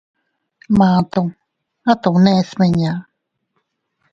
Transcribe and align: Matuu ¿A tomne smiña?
Matuu 0.77 1.27
¿A 1.91 1.93
tomne 2.03 2.33
smiña? 2.51 2.93